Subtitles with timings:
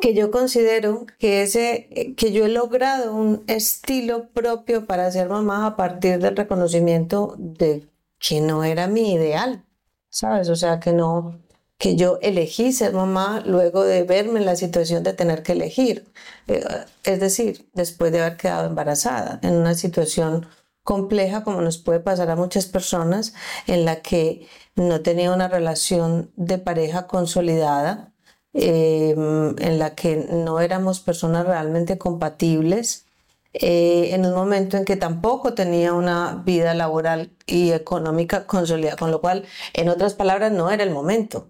[0.00, 5.66] que yo considero que ese que yo he logrado un estilo propio para ser mamá
[5.66, 9.64] a partir del reconocimiento de que no era mi ideal,
[10.08, 10.48] ¿sabes?
[10.48, 11.40] O sea, que no
[11.82, 16.12] que yo elegí ser mamá luego de verme en la situación de tener que elegir.
[16.46, 16.64] Eh,
[17.02, 20.46] es decir, después de haber quedado embarazada, en una situación
[20.84, 23.34] compleja como nos puede pasar a muchas personas
[23.66, 24.46] en la que
[24.76, 28.11] no tenía una relación de pareja consolidada,
[28.54, 33.06] eh, en la que no éramos personas realmente compatibles,
[33.54, 39.10] eh, en un momento en que tampoco tenía una vida laboral y económica consolidada, con
[39.10, 39.44] lo cual,
[39.74, 41.48] en otras palabras, no era el momento.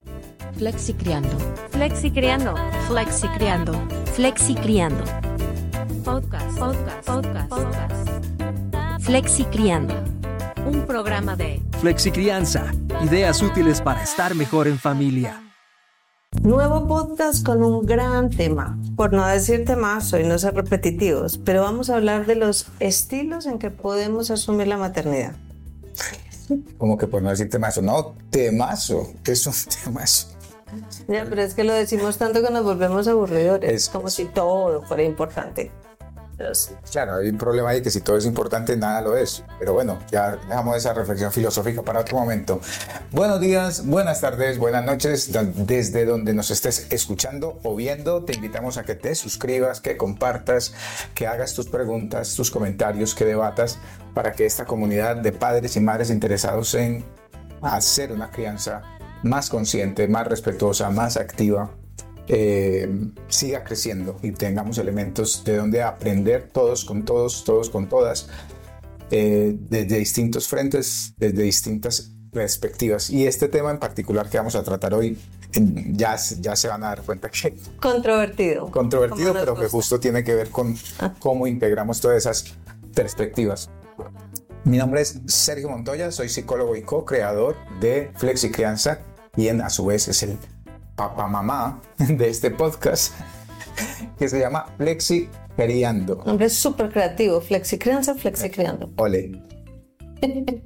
[0.57, 1.37] Flexi criando.
[1.71, 2.55] Flexi criando.
[2.89, 3.73] Flexi criando.
[4.15, 5.05] Flexi criando.
[6.05, 8.09] Podcast, podcast, podcast, podcast.
[9.01, 9.95] Flexi criando.
[10.67, 12.73] Un programa de Flexi Crianza.
[13.05, 15.52] Ideas útiles para estar mejor en familia.
[16.41, 18.77] Nuevo podcast con un gran tema.
[18.97, 23.47] Por no decirte más, hoy no ser repetitivos, pero vamos a hablar de los estilos
[23.47, 25.37] en que podemos asumir la maternidad.
[26.79, 29.53] Como que por no decirte más, no, temazo, es un
[29.85, 30.29] temazo.
[31.07, 34.83] Ya, pero es que lo decimos tanto que nos volvemos aburridores, es como si todo
[34.83, 35.71] fuera importante.
[36.91, 39.45] Claro, hay un problema ahí que si todo es importante, nada lo es.
[39.59, 42.61] Pero bueno, ya dejamos esa reflexión filosófica para otro momento.
[43.13, 48.77] Buenos días, buenas tardes, buenas noches, desde donde nos estés escuchando o viendo, te invitamos
[48.77, 50.75] a que te suscribas, que compartas,
[51.15, 53.79] que hagas tus preguntas, tus comentarios, que debatas
[54.15, 57.05] para que esta comunidad de padres y madres interesados en
[57.63, 58.83] hacer una crianza
[59.23, 61.71] más consciente, más respetuosa, más activa,
[62.29, 62.89] eh,
[63.29, 68.29] siga creciendo y tengamos elementos de donde aprender todos con todos, todos con todas,
[69.11, 73.11] eh, desde distintos frentes, desde distintas perspectivas.
[73.11, 75.19] Y este tema en particular que vamos a tratar hoy,
[75.53, 77.55] ya, ya se van a dar cuenta que...
[77.81, 78.71] Controvertido.
[78.71, 81.15] Controvertido, pero que justo tiene que ver con ah.
[81.19, 82.55] cómo integramos todas esas
[82.95, 83.69] perspectivas.
[84.65, 89.01] Mi nombre es Sergio Montoya, soy psicólogo y co-creador de Flexi Crianza
[89.37, 90.39] y en, a su vez es el
[90.95, 93.15] papá mamá de este podcast
[94.19, 96.23] que se llama Flexi Criando.
[96.27, 98.91] Nombre súper creativo, Flexi Crianza, Flexi Criando.
[98.97, 99.43] Ole.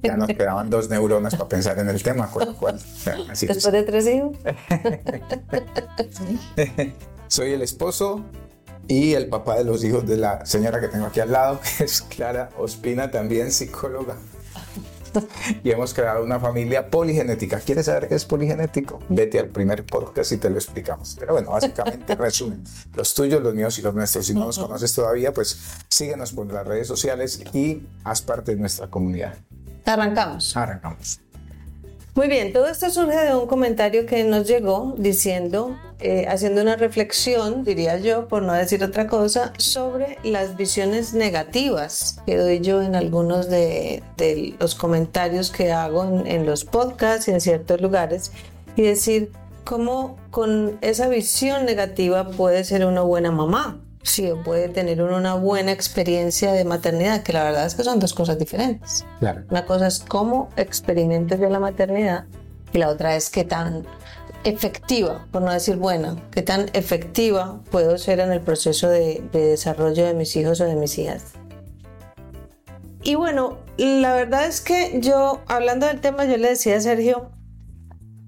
[0.03, 2.79] Ya nos quedaban dos neuronas para pensar en el tema, con lo cual.
[2.79, 4.37] Después de tres hijos.
[7.29, 8.23] Soy el esposo
[8.87, 11.85] y el papá de los hijos de la señora que tengo aquí al lado, que
[11.85, 14.17] es Clara Ospina, también psicóloga
[15.63, 17.61] y hemos creado una familia poligenética.
[17.61, 19.01] ¿Quieres saber qué es poligenético?
[19.09, 21.17] Vete al primer podcast y te lo explicamos.
[21.19, 24.27] Pero bueno, básicamente resumen, los tuyos, los míos y los nuestros.
[24.27, 28.61] Si no nos conoces todavía, pues síguenos por las redes sociales y haz parte de
[28.61, 29.35] nuestra comunidad.
[29.85, 30.57] Arrancamos.
[30.57, 31.21] Arrancamos.
[32.17, 36.75] Muy bien, todo esto surge de un comentario que nos llegó diciendo, eh, haciendo una
[36.75, 42.81] reflexión, diría yo, por no decir otra cosa, sobre las visiones negativas que doy yo
[42.81, 44.03] en algunos de,
[44.59, 48.33] los comentarios que hago en, en los podcasts y en ciertos lugares,
[48.77, 49.31] y decir
[49.65, 55.73] cómo con esa visión negativa puede ser una buena mamá sí, puede tener una buena
[55.73, 59.05] experiencia de maternidad, que la verdad es que son dos cosas diferentes.
[59.51, 62.25] Una cosa es cómo experimento yo la maternidad
[62.73, 63.87] y la otra es qué tan
[64.45, 69.41] efectiva, por no decir buena, qué tan efectiva puedo ser en el proceso de, de
[69.41, 71.23] desarrollo de mis hijos o de mis hijas.
[73.03, 77.31] Y bueno, la verdad es que yo, hablando del tema, yo le decía a Sergio,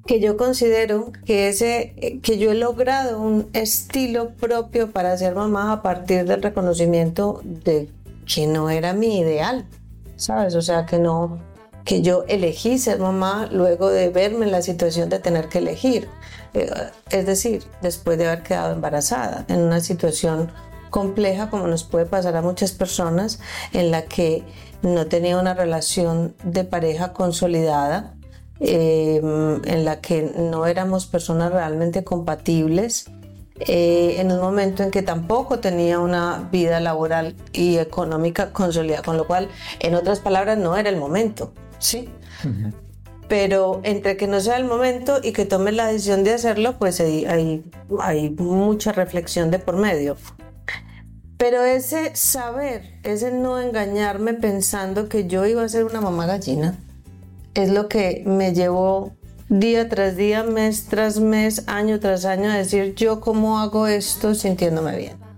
[0.09, 5.71] que yo considero que ese que yo he logrado un estilo propio para ser mamá
[5.71, 7.91] a partir del reconocimiento de
[8.25, 9.67] que no era mi ideal,
[10.17, 10.55] ¿sabes?
[10.55, 11.39] O sea, que no
[11.85, 16.09] que yo elegí ser mamá luego de verme en la situación de tener que elegir.
[16.55, 16.71] Eh,
[17.11, 20.51] es decir, después de haber quedado embarazada, en una situación
[20.89, 23.41] compleja como nos puede pasar a muchas personas
[23.75, 24.43] en la que
[24.81, 28.15] no tenía una relación de pareja consolidada,
[28.61, 29.21] eh,
[29.65, 33.07] en la que no éramos personas realmente compatibles,
[33.61, 39.17] eh, en un momento en que tampoco tenía una vida laboral y económica consolidada, con
[39.17, 39.49] lo cual,
[39.81, 42.09] en otras palabras, no era el momento, ¿sí?
[43.29, 47.01] Pero entre que no sea el momento y que tome la decisión de hacerlo, pues
[47.01, 47.65] hay, hay,
[48.01, 50.17] hay mucha reflexión de por medio.
[51.37, 56.79] Pero ese saber, ese no engañarme pensando que yo iba a ser una mamá gallina,
[57.55, 59.13] es lo que me llevó
[59.49, 64.35] día tras día, mes tras mes, año tras año a decir yo cómo hago esto
[64.35, 65.29] sintiéndome bien.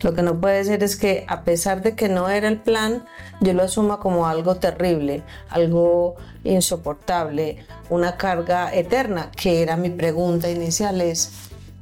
[0.00, 3.04] Lo que no puede ser es que a pesar de que no era el plan,
[3.40, 10.50] yo lo asuma como algo terrible, algo insoportable, una carga eterna, que era mi pregunta
[10.50, 11.30] inicial es,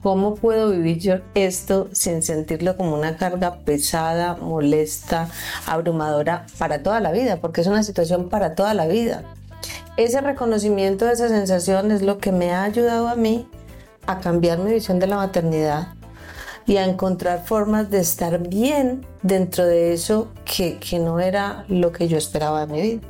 [0.03, 5.29] ¿cómo puedo vivir yo esto sin sentirlo como una carga pesada, molesta,
[5.67, 7.39] abrumadora para toda la vida?
[7.41, 9.25] Porque es una situación para toda la vida.
[9.99, 13.49] Ese reconocimiento de esa sensación es lo que me ha ayudado a mí
[14.07, 15.89] a cambiar mi visión de la maternidad
[16.67, 21.91] y a encontrar formas de estar bien dentro de eso que, que no era lo
[21.91, 23.01] que yo esperaba de mi vida.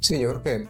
[0.00, 0.68] Sí, yo creo que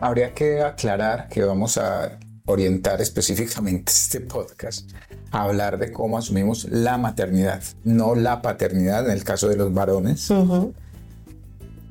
[0.00, 4.90] habría que aclarar que vamos a orientar específicamente este podcast
[5.32, 9.74] a hablar de cómo asumimos la maternidad, no la paternidad en el caso de los
[9.74, 10.30] varones.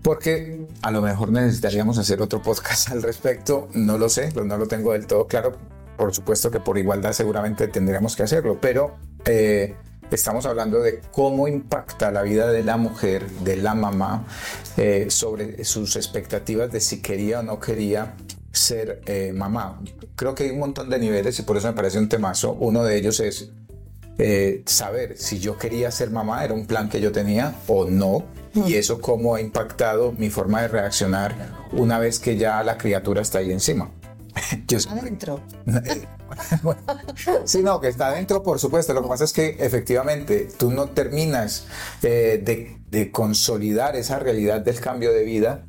[0.05, 4.67] Porque a lo mejor necesitaríamos hacer otro podcast al respecto, no lo sé, no lo
[4.67, 5.53] tengo del todo claro.
[5.97, 9.73] Por supuesto que por igualdad seguramente tendríamos que hacerlo, pero eh,
[10.11, 14.27] estamos hablando de cómo impacta la vida de la mujer, de la mamá,
[14.77, 18.13] eh, sobre sus expectativas de si quería o no quería
[18.51, 19.81] ser eh, mamá.
[20.15, 22.53] Creo que hay un montón de niveles y por eso me parece un temazo.
[22.53, 23.49] Uno de ellos es
[24.65, 28.23] saber si yo quería ser mamá, era un plan que yo tenía o no,
[28.55, 31.35] y eso cómo ha impactado mi forma de reaccionar
[31.71, 33.91] una vez que ya la criatura está ahí encima.
[34.67, 35.41] Yo adentro.
[37.45, 38.93] sí, no, que está adentro, por supuesto.
[38.93, 41.67] Lo que pasa es que efectivamente tú no terminas
[42.01, 45.65] eh, de, de, consolidar esa realidad del cambio de vida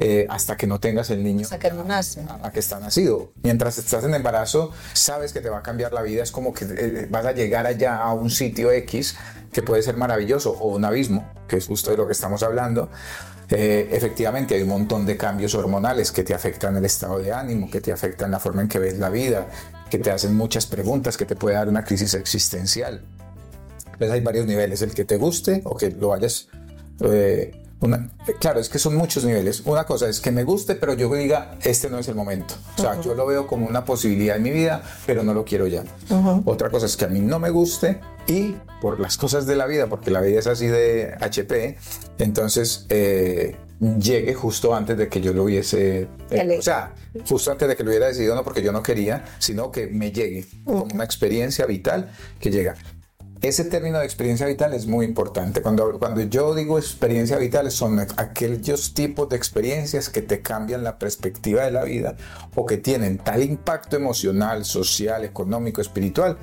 [0.00, 1.42] eh, hasta que no tengas el niño.
[1.42, 2.24] Hasta que no nace.
[2.42, 3.32] A, que está nacido.
[3.42, 6.22] Mientras estás en embarazo, sabes que te va a cambiar la vida.
[6.22, 9.16] Es como que eh, vas a llegar allá a un sitio X
[9.52, 12.90] que puede ser maravilloso o un abismo, que es justo de lo que estamos hablando
[13.50, 17.70] eh, efectivamente hay un montón de cambios hormonales que te afectan el estado de ánimo,
[17.70, 19.46] que te afectan la forma en que ves la vida,
[19.90, 23.02] que te hacen muchas preguntas, que te puede dar una crisis existencial.
[23.86, 26.48] Entonces hay varios niveles, el que te guste o que lo vayas...
[27.00, 27.64] Eh,
[28.40, 29.62] claro, es que son muchos niveles.
[29.64, 32.54] Una cosa es que me guste, pero yo diga, este no es el momento.
[32.76, 35.66] O sea, yo lo veo como una posibilidad en mi vida, pero no lo quiero
[35.66, 35.84] ya.
[36.44, 39.66] Otra cosa es que a mí no me guste y por las cosas de la
[39.66, 41.76] vida, porque la vida es así de HP,
[42.18, 46.94] entonces eh, llegue justo antes de que yo lo hubiese, eh, o sea,
[47.28, 50.12] justo antes de que lo hubiera decidido, no porque yo no quería, sino que me
[50.12, 52.74] llegue como una experiencia vital que llega.
[53.40, 55.62] Ese término de experiencia vital es muy importante.
[55.62, 60.98] Cuando, cuando yo digo experiencia vital, son aquellos tipos de experiencias que te cambian la
[60.98, 62.16] perspectiva de la vida
[62.56, 66.36] o que tienen tal impacto emocional, social, económico, espiritual,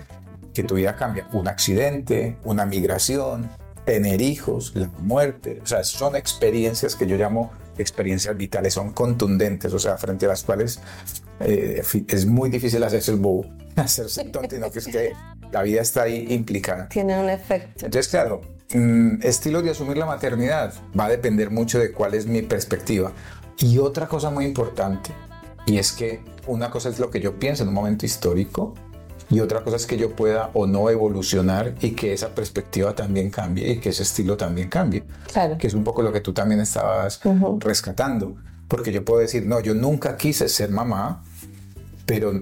[0.53, 1.27] que tu vida cambia.
[1.33, 3.49] Un accidente, una migración,
[3.83, 5.59] tener hijos, la muerte.
[5.61, 10.29] O sea, son experiencias que yo llamo experiencias vitales, son contundentes, o sea, frente a
[10.29, 10.79] las cuales
[11.39, 13.45] eh, es muy difícil hacerse el bobo,
[13.75, 15.13] hacerse tonto, sino que es que
[15.51, 16.89] la vida está ahí implicada.
[16.89, 17.85] Tiene un efecto.
[17.85, 18.41] Entonces, claro,
[18.73, 23.11] mm, estilo de asumir la maternidad va a depender mucho de cuál es mi perspectiva.
[23.57, 25.11] Y otra cosa muy importante,
[25.65, 28.73] y es que una cosa es lo que yo pienso en un momento histórico,
[29.29, 33.29] y otra cosa es que yo pueda o no evolucionar y que esa perspectiva también
[33.29, 35.03] cambie y que ese estilo también cambie.
[35.31, 35.57] Claro.
[35.57, 37.19] Que es un poco lo que tú también estabas
[37.59, 38.35] rescatando.
[38.67, 41.23] Porque yo puedo decir, no, yo nunca quise ser mamá,
[42.05, 42.33] pero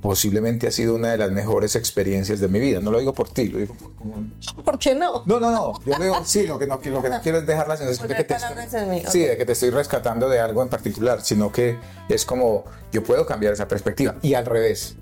[0.00, 2.80] posiblemente ha sido una de las mejores experiencias de mi vida.
[2.80, 4.64] No lo digo por ti, lo digo por...
[4.64, 5.22] ¿Por qué no?
[5.26, 5.80] No, no, no.
[5.84, 8.16] Yo digo, sí, lo que no, lo que no quiero es dejar la sensación de
[8.16, 11.78] que, te estoy, sí, de que te estoy rescatando de algo en particular, sino que
[12.08, 14.16] es como, yo puedo cambiar esa perspectiva.
[14.22, 14.96] Y al revés,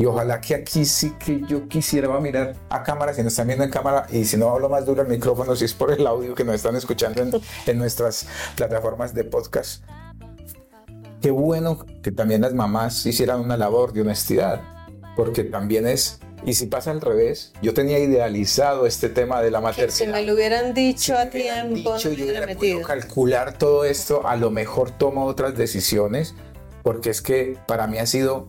[0.00, 3.64] y ojalá que aquí sí que yo quisiera mirar a cámara, si nos están viendo
[3.64, 6.34] en cámara y si no hablo más duro el micrófono, si es por el audio
[6.34, 7.30] que nos están escuchando en,
[7.66, 9.84] en nuestras plataformas de podcast.
[11.20, 14.62] Qué bueno que también las mamás hicieran una labor de honestidad,
[15.16, 19.60] porque también es y si pasa al revés, yo tenía idealizado este tema de la
[19.60, 19.94] maternidad.
[19.94, 24.36] si me lo hubieran dicho a tiempo, dicho, yo hubiera podido calcular todo esto, a
[24.36, 26.34] lo mejor tomo otras decisiones,
[26.82, 28.48] porque es que para mí ha sido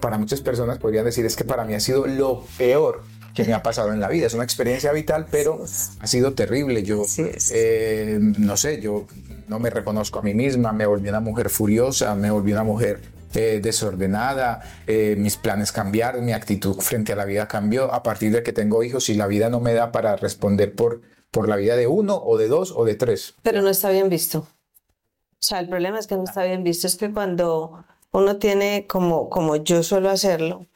[0.00, 3.02] para muchas personas podrían decir es que para mí ha sido lo peor
[3.34, 4.26] que me ha pasado en la vida.
[4.26, 5.62] Es una experiencia vital, pero
[6.00, 6.82] ha sido terrible.
[6.82, 7.04] Yo,
[7.52, 9.06] eh, no sé, yo
[9.46, 13.00] no me reconozco a mí misma, me volví una mujer furiosa, me volví una mujer
[13.34, 18.32] eh, desordenada, eh, mis planes cambiaron, mi actitud frente a la vida cambió a partir
[18.32, 21.56] de que tengo hijos y la vida no me da para responder por, por la
[21.56, 23.34] vida de uno o de dos o de tres.
[23.42, 24.38] Pero no está bien visto.
[24.38, 27.84] O sea, el problema es que no está bien visto, es que cuando
[28.16, 30.66] uno tiene, como, como yo suelo hacerlo,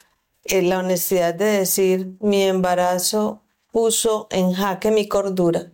[0.43, 5.71] eh, la honestidad de decir, mi embarazo puso en jaque mi cordura,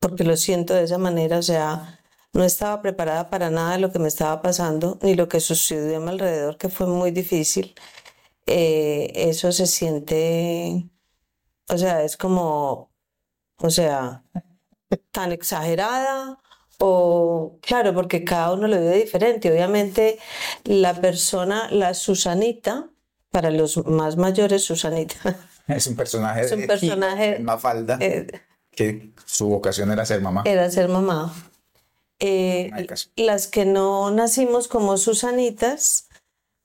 [0.00, 2.00] porque lo siento de esa manera, o sea,
[2.32, 5.98] no estaba preparada para nada de lo que me estaba pasando, ni lo que sucedió
[5.98, 7.74] a mi alrededor, que fue muy difícil.
[8.46, 10.88] Eh, eso se siente,
[11.68, 12.90] o sea, es como,
[13.58, 14.24] o sea,
[15.12, 16.40] tan exagerada
[16.78, 19.50] o claro, porque cada uno lo vive diferente.
[19.50, 20.18] Obviamente
[20.64, 22.88] la persona, la Susanita,
[23.30, 25.36] para los más mayores, Susanita.
[25.68, 28.28] Es un personaje Es un de personaje, Mafalda, eh,
[28.70, 30.42] que su vocación era ser mamá.
[30.46, 31.34] Era ser mamá.
[32.20, 32.70] Eh,
[33.16, 36.08] las que no nacimos como Susanitas,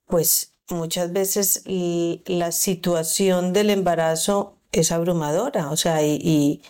[0.05, 6.61] pues muchas veces la situación del embarazo es abrumadora, o sea, y, y-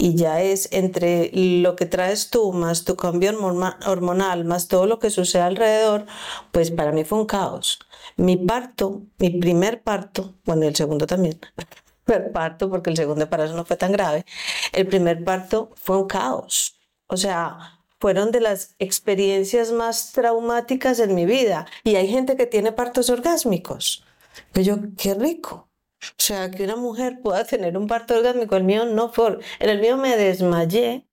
[0.00, 4.86] y ya es entre lo que traes tú, más tu cambio hormona- hormonal, más todo
[4.86, 6.06] lo que sucede alrededor,
[6.52, 7.78] pues para mí fue un caos.
[8.16, 11.38] Mi parto, mi primer parto, bueno, el segundo también,
[12.04, 14.24] primer parto, porque el segundo embarazo no fue tan grave,
[14.72, 16.78] el primer parto fue un caos.
[17.06, 21.66] O sea, fueron de las experiencias más traumáticas en mi vida.
[21.84, 24.04] Y hay gente que tiene partos orgásmicos.
[24.52, 25.69] Que yo, qué rico.
[26.02, 28.56] O sea, que una mujer pueda tener un parto orgásmico.
[28.56, 29.38] El mío no fue.
[29.58, 31.06] En el mío me desmayé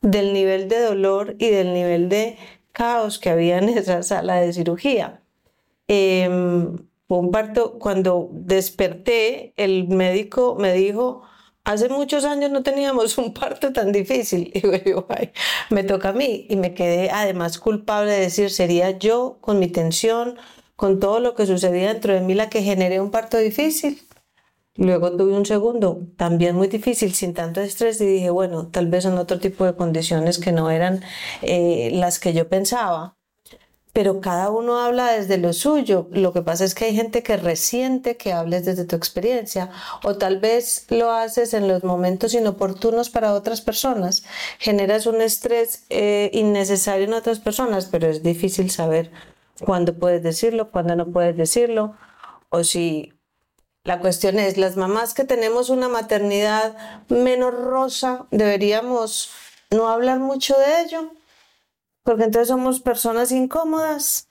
[0.00, 2.38] del nivel de dolor y del nivel de
[2.72, 5.22] caos que había en esa sala de cirugía.
[5.88, 6.76] Em,
[7.08, 11.22] fue un parto, cuando desperté, el médico me dijo,
[11.64, 14.52] hace muchos años no teníamos un parto tan difícil.
[14.84, 15.32] Y yo, "Ay,
[15.70, 16.46] me toca a mí.
[16.50, 20.38] Y me quedé además culpable de decir, sería yo con mi tensión,
[20.76, 24.00] con todo lo que sucedía dentro de mí, la que generé un parto difícil.
[24.78, 29.02] Luego tuve un segundo, también muy difícil, sin tanto estrés, y dije, bueno, tal vez
[29.02, 31.02] son otro tipo de condiciones que no eran
[31.42, 33.16] eh, las que yo pensaba.
[33.92, 36.06] Pero cada uno habla desde lo suyo.
[36.12, 39.70] Lo que pasa es que hay gente que resiente que hables desde tu experiencia,
[40.04, 44.22] o tal vez lo haces en los momentos inoportunos para otras personas.
[44.60, 49.10] Generas un estrés eh, innecesario en otras personas, pero es difícil saber
[49.64, 51.96] cuándo puedes decirlo, cuándo no puedes decirlo,
[52.50, 53.17] o si
[53.88, 56.76] la cuestión es, las mamás que tenemos una maternidad
[57.08, 59.30] menos rosa, deberíamos
[59.70, 61.10] no hablar mucho de ello,
[62.02, 64.28] porque entonces somos personas incómodas.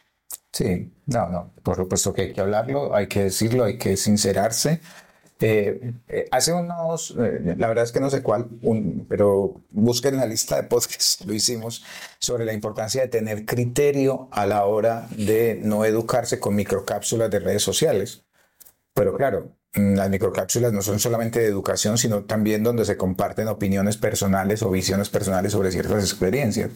[0.53, 4.79] Sí, no, no, por supuesto que hay que hablarlo, hay que decirlo, hay que sincerarse.
[5.39, 8.47] Eh, eh, hace unos, eh, la verdad es que no sé cuál,
[9.09, 11.83] pero busquen la lista de podcasts, lo hicimos,
[12.19, 17.39] sobre la importancia de tener criterio a la hora de no educarse con microcápsulas de
[17.39, 18.26] redes sociales.
[18.97, 23.47] Pero claro, mm, las microcápsulas no son solamente de educación, sino también donde se comparten
[23.47, 26.71] opiniones personales o visiones personales sobre ciertas experiencias.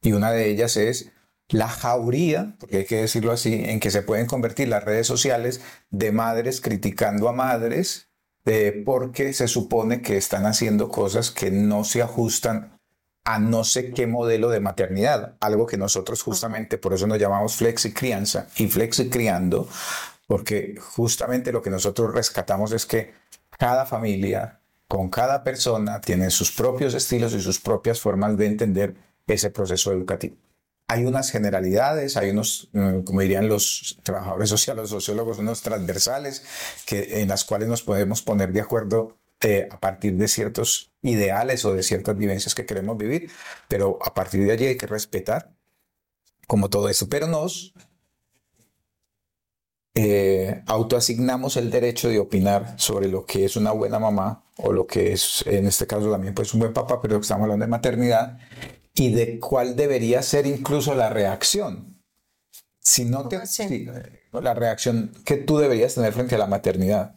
[0.00, 1.10] Y una de ellas es
[1.48, 5.62] la jauría, porque hay que decirlo así, en que se pueden convertir las redes sociales
[5.90, 8.08] de madres criticando a madres
[8.46, 12.78] eh, porque se supone que están haciendo cosas que no se ajustan
[13.24, 17.56] a no sé qué modelo de maternidad, algo que nosotros justamente por eso nos llamamos
[17.56, 19.66] flexi crianza y flexi criando,
[20.26, 23.12] porque justamente lo que nosotros rescatamos es que
[23.58, 28.94] cada familia con cada persona tiene sus propios estilos y sus propias formas de entender
[29.26, 30.36] ese proceso educativo.
[30.88, 36.44] Hay unas generalidades, hay unos, mm, como dirían los trabajadores sociales, los sociólogos, unos transversales
[36.86, 41.64] que, en las cuales nos podemos poner de acuerdo eh, a partir de ciertos ideales
[41.64, 43.30] o de ciertas vivencias que queremos vivir,
[43.68, 45.50] pero a partir de allí hay que respetar
[46.46, 47.74] como todo eso, pero nos
[49.96, 54.86] eh, autoasignamos el derecho de opinar sobre lo que es una buena mamá o lo
[54.86, 58.38] que es, en este caso también, pues un buen papá, pero estamos hablando de maternidad
[58.94, 62.00] y de cuál debería ser incluso la reacción.
[62.80, 63.66] Si no te, así?
[63.66, 67.14] si, eh, la reacción que tú deberías tener frente a la maternidad.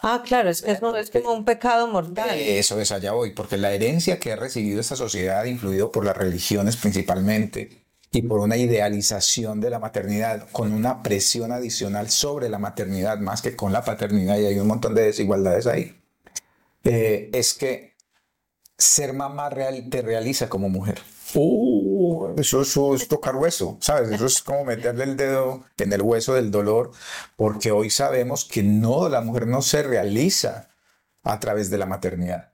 [0.00, 2.30] Ah, claro, es, es, es como un pecado mortal.
[2.38, 6.16] Eso es allá voy, porque la herencia que ha recibido esta sociedad, influido por las
[6.16, 7.79] religiones principalmente,
[8.12, 13.40] y por una idealización de la maternidad, con una presión adicional sobre la maternidad, más
[13.40, 15.96] que con la paternidad, y hay un montón de desigualdades ahí,
[16.84, 17.94] eh, es que
[18.76, 21.00] ser mamá real, te realiza como mujer.
[21.34, 24.10] Uh, eso, eso es tocar hueso, ¿sabes?
[24.10, 26.90] Eso es como meterle el dedo en el hueso del dolor,
[27.36, 30.70] porque hoy sabemos que no, la mujer no se realiza
[31.22, 32.49] a través de la maternidad.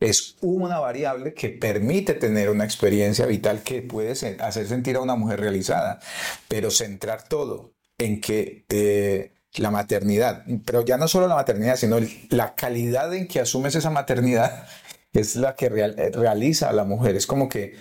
[0.00, 5.14] Es una variable que permite tener una experiencia vital que puede hacer sentir a una
[5.16, 6.00] mujer realizada,
[6.48, 11.98] pero centrar todo en que eh, la maternidad, pero ya no solo la maternidad, sino
[12.30, 14.66] la calidad en que asumes esa maternidad
[15.12, 17.14] es la que real- realiza a la mujer.
[17.16, 17.76] Es como que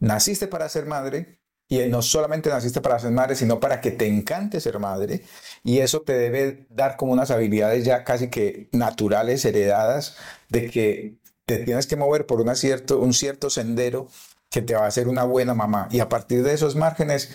[0.00, 1.38] naciste para ser madre
[1.72, 5.22] y no solamente naciste para ser madre, sino para que te encante ser madre.
[5.64, 10.16] Y eso te debe dar como unas habilidades ya casi que naturales, heredadas,
[10.50, 14.08] de que te tienes que mover por una un cierto sendero
[14.50, 15.88] que te va a hacer una buena mamá.
[15.90, 17.30] Y a partir de esos márgenes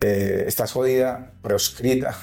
[0.00, 2.14] eh, estás jodida, proscrita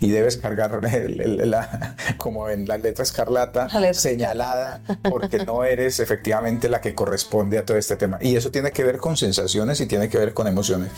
[0.00, 5.44] y debes cargar el- el- la- como en la letra escarlata La letra señalada porque
[5.44, 8.18] no eres efectivamente la que corresponde a todo este tema.
[8.20, 10.90] Y eso tiene que ver con sensaciones y tiene que ver con emociones.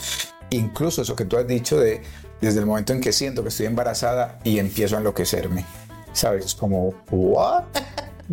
[0.50, 2.02] incluso eso que tú has dicho de
[2.40, 5.64] desde el momento en que siento que estoy embarazada y empiezo a enloquecerme.
[6.12, 6.44] ¿Sabes?
[6.46, 7.64] Es como, ¿what?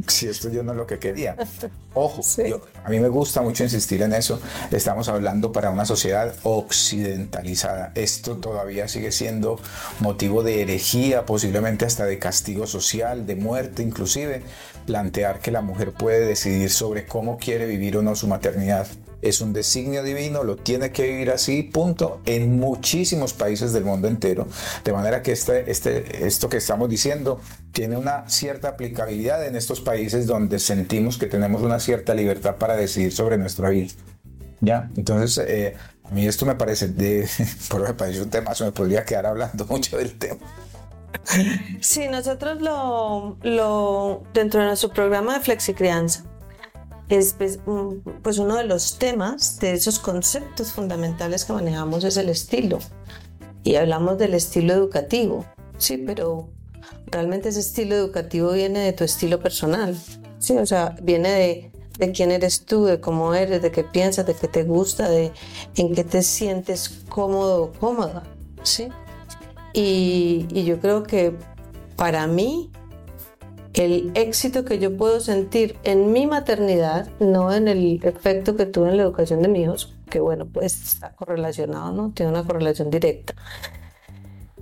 [0.07, 1.35] Si esto yo no es lo que quería.
[1.93, 4.39] Ojo, yo- a mí me gusta mucho insistir en eso.
[4.71, 7.91] Estamos hablando para una sociedad occidentalizada.
[7.95, 9.59] Esto todavía sigue siendo
[9.99, 14.41] motivo de herejía, posiblemente hasta de castigo social, de muerte inclusive.
[14.85, 18.87] Plantear que la mujer puede decidir sobre cómo quiere vivir o no su maternidad.
[19.23, 24.07] Es un designio divino, lo tiene que vivir así, punto, en muchísimos países del mundo
[24.07, 24.47] entero.
[24.83, 27.39] De manera que este, este, esto que estamos diciendo
[27.71, 32.75] tiene una cierta aplicabilidad en estos países donde sentimos que tenemos una cierta libertad para
[32.75, 33.93] decidir sobre nuestra vida.
[34.59, 34.89] ¿Ya?
[34.97, 37.27] Entonces, eh, a mí esto me parece, de,
[37.69, 40.39] por me parece un tema, me podría quedar hablando mucho del tema.
[41.79, 46.25] Sí, nosotros lo, lo dentro de nuestro programa de Flexicrianza
[47.09, 47.59] es pues,
[48.21, 52.79] pues uno de los temas de esos conceptos fundamentales que manejamos es el estilo.
[53.63, 55.45] Y hablamos del estilo educativo,
[55.77, 56.49] sí, pero
[57.07, 59.97] realmente ese estilo educativo viene de tu estilo personal,
[60.39, 64.25] sí, o sea, viene de, de quién eres tú, de cómo eres, de qué piensas,
[64.25, 65.31] de qué te gusta, de
[65.77, 68.23] en qué te sientes cómodo o cómoda,
[68.63, 68.89] sí.
[69.71, 71.35] Y yo creo que
[71.95, 72.69] para mí
[73.73, 78.89] el éxito que yo puedo sentir en mi maternidad, no en el efecto que tuve
[78.89, 82.11] en la educación de mis hijos, que bueno, pues está correlacionado, ¿no?
[82.13, 83.33] Tiene una correlación directa.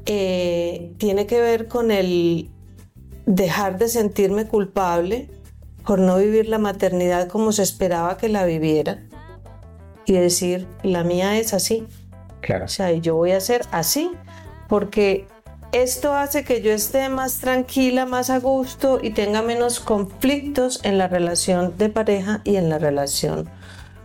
[0.06, 2.50] Eh, tiene que ver con el
[3.25, 5.30] dejar de sentirme culpable
[5.86, 9.03] por no vivir la maternidad como se esperaba que la viviera
[10.06, 11.86] y decir, la mía es así,
[12.41, 12.65] Claro.
[12.65, 14.12] o sea, yo voy a ser así,
[14.68, 15.27] porque
[15.71, 20.97] esto hace que yo esté más tranquila, más a gusto y tenga menos conflictos en
[20.97, 23.49] la relación de pareja y en la relación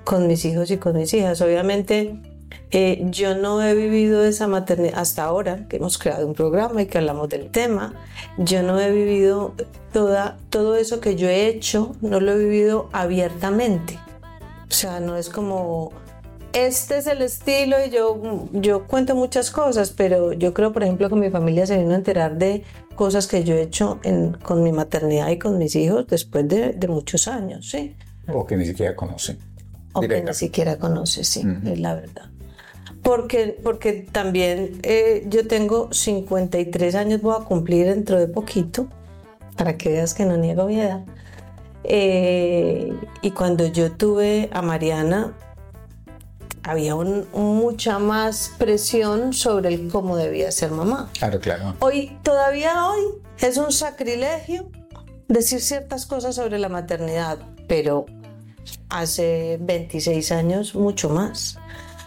[0.04, 1.40] con mis hijos y con mis hijas.
[1.40, 2.20] Obviamente,
[2.70, 6.86] eh, yo no he vivido esa maternidad hasta ahora, que hemos creado un programa y
[6.86, 7.94] que hablamos del tema.
[8.38, 9.54] Yo no he vivido
[9.92, 13.98] toda, todo eso que yo he hecho, no lo he vivido abiertamente.
[14.68, 15.92] O sea, no es como,
[16.56, 21.08] este es el estilo y yo, yo cuento muchas cosas, pero yo creo, por ejemplo,
[21.08, 22.62] que mi familia se vino a enterar de
[22.94, 26.72] cosas que yo he hecho en- con mi maternidad y con mis hijos después de,
[26.72, 27.94] de muchos años, ¿sí?
[28.32, 29.38] O que ni siquiera conocen.
[29.92, 32.30] O que ni siquiera conoce, sí, es la verdad.
[33.02, 38.88] Porque, porque también eh, yo tengo 53 años, voy a cumplir dentro de poquito,
[39.56, 41.04] para que veas que no niego mi edad.
[41.84, 42.92] Eh,
[43.22, 45.34] y cuando yo tuve a Mariana,
[46.66, 51.10] había un- mucha más presión sobre el cómo debía ser mamá.
[51.18, 51.74] Claro, claro.
[51.80, 53.02] Hoy, todavía hoy,
[53.40, 54.68] es un sacrilegio
[55.28, 58.06] decir ciertas cosas sobre la maternidad, pero
[58.88, 61.58] hace 26 años mucho más.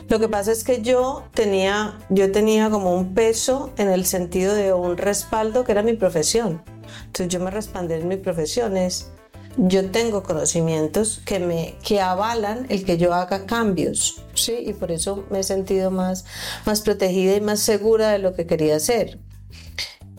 [0.09, 4.55] Lo que pasa es que yo tenía, yo tenía como un peso en el sentido
[4.55, 6.61] de un respaldo que era mi profesión.
[7.05, 8.75] Entonces yo me respaldé en mi profesión.
[9.67, 14.91] Yo tengo conocimientos que me que avalan el que yo haga cambios, sí, y por
[14.91, 16.25] eso me he sentido más
[16.65, 19.19] más protegida y más segura de lo que quería hacer.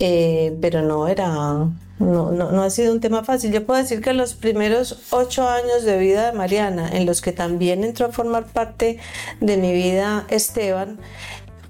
[0.03, 3.53] Eh, pero no era, no, no, no ha sido un tema fácil.
[3.53, 7.33] Yo puedo decir que los primeros ocho años de vida de Mariana, en los que
[7.33, 8.98] también entró a formar parte
[9.40, 10.98] de mi vida Esteban,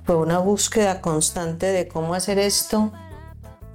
[0.05, 2.93] fue una búsqueda constante de cómo hacer esto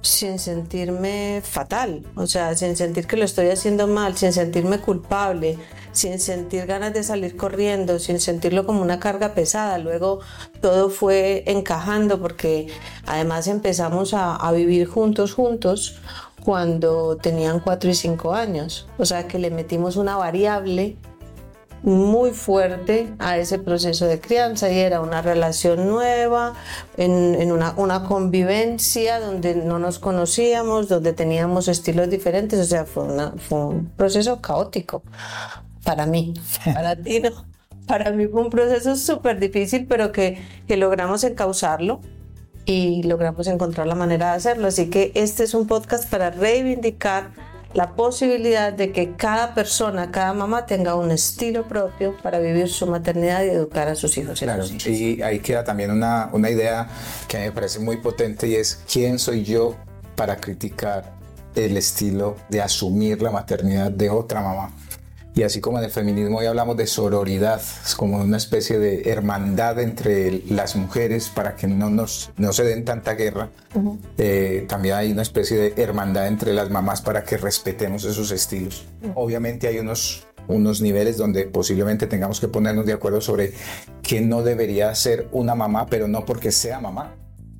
[0.06, 5.58] sin sentirme fatal, o sea, sin sentir que lo estoy haciendo mal, sin sentirme culpable,
[5.92, 9.78] sin sentir ganas de salir corriendo, sin sentirlo como una carga pesada.
[9.78, 10.20] Luego
[10.60, 12.68] todo fue encajando porque
[13.06, 15.96] además empezamos a, vivir juntos, juntos,
[16.44, 18.86] cuando tenían 4 y 5 años.
[18.98, 20.96] O sea que le metimos una variable
[21.86, 26.54] muy fuerte a ese proceso de crianza y era una relación nueva,
[26.96, 32.84] en, en una, una convivencia donde no nos conocíamos, donde teníamos estilos diferentes, o sea,
[32.84, 35.02] fue, una- fue un proceso caótico
[35.84, 37.30] para mí, para ti no.
[37.86, 42.00] Para mí fue un proceso súper difícil, pero que, que logramos encauzarlo
[42.64, 44.66] y logramos encontrar la manera de hacerlo.
[44.66, 47.30] Así que este es un podcast para reivindicar
[47.74, 52.86] la posibilidad de que cada persona, cada mamá tenga un estilo propio para vivir su
[52.86, 54.40] maternidad y educar a sus hijos.
[54.40, 54.88] y Claro, sus hijas.
[54.88, 56.88] y ahí queda también una, una idea
[57.28, 59.76] que a mí me parece muy potente y es quién soy yo
[60.14, 61.12] para criticar
[61.54, 64.70] el estilo de asumir la maternidad de otra mamá.
[65.36, 69.02] Y así como en el feminismo hoy hablamos de sororidad, es como una especie de
[69.10, 73.50] hermandad entre las mujeres para que no, nos, no se den tanta guerra,
[74.16, 78.86] eh, también hay una especie de hermandad entre las mamás para que respetemos esos estilos.
[79.14, 83.52] Obviamente hay unos unos niveles donde posiblemente tengamos que ponernos de acuerdo sobre
[84.02, 87.14] qué no debería ser una mamá, pero no porque sea mamá,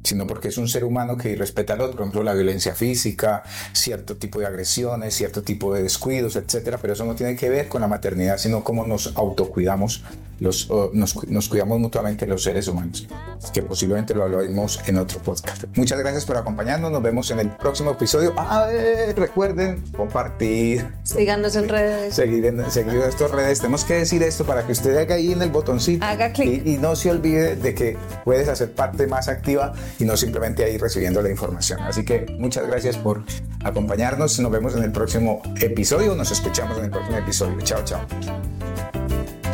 [0.06, 3.42] sino porque es un ser humano que respeta al otro, por ejemplo, la violencia física,
[3.72, 7.68] cierto tipo de agresiones, cierto tipo de descuidos, etcétera, pero eso no tiene que ver
[7.68, 10.04] con la maternidad, sino cómo nos autocuidamos,
[10.40, 13.06] los, nos, nos, cuidamos mutuamente los seres humanos,
[13.52, 15.64] que posiblemente lo hablaremos en otro podcast.
[15.74, 18.34] Muchas gracias por acompañarnos, nos vemos en el próximo episodio.
[18.36, 18.68] Ah,
[19.16, 20.86] recuerden compartir.
[21.02, 22.14] Síganos en redes.
[22.14, 23.58] Seguir en, seguir nuestras redes.
[23.58, 26.04] Tenemos que decir esto para que usted haga ahí en el botoncito.
[26.04, 26.66] Haga clic.
[26.66, 30.64] Y, y no se olvide de que puedes hacer parte más activa y no simplemente
[30.64, 31.80] ahí recibiendo la información.
[31.82, 33.24] Así que muchas gracias por
[33.64, 34.38] acompañarnos.
[34.38, 36.14] Nos vemos en el próximo episodio.
[36.14, 37.60] Nos escuchamos en el próximo episodio.
[37.62, 38.55] Chao, chao.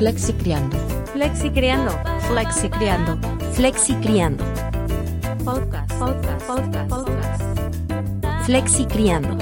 [0.02, 0.76] Flexi Criando.
[1.12, 1.92] Flexi Criando.
[2.26, 3.18] Flexi Criando.
[3.52, 4.44] Flexi Criando.
[5.44, 7.42] Podcast, podcast, podcast, podcast.
[8.44, 9.38] Flexi Criando.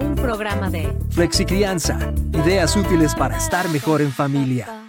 [0.00, 1.98] Un programa de Flexi Crianza.
[2.34, 4.85] Ideas útiles para estar mejor en familia.